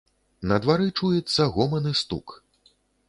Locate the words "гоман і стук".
1.59-2.27